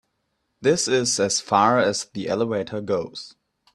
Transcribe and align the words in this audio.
This 0.61 0.87
is 0.87 1.19
as 1.19 1.39
far 1.41 1.77
as 1.77 2.05
the 2.05 2.27
elevator 2.27 2.81
goes. 2.81 3.35